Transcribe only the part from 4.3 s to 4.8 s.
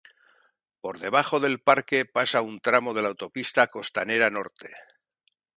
Norte.